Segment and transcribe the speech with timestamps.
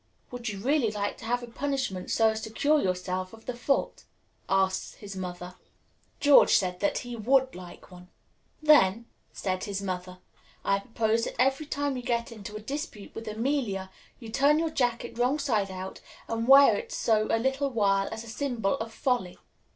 [0.31, 3.55] "Would you really like to have a punishment, so as to cure yourself of the
[3.55, 4.05] fault?"
[4.49, 5.53] asked his mother.
[6.19, 8.07] George said that he would like one.
[8.63, 10.17] "Then," said his mother,
[10.65, 14.71] "I propose that every time you get into a dispute with Amelia, you turn your
[14.71, 18.91] jacket wrong side out, and wear it so a little while as a symbol of
[18.91, 19.37] folly."